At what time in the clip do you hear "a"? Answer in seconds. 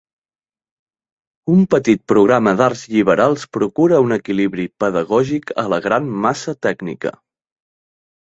5.65-5.69